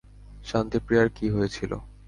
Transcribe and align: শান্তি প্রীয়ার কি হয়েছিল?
শান্তি 0.45 0.77
প্রীয়ার 0.85 1.07
কি 1.17 1.25
হয়েছিল? 1.35 1.71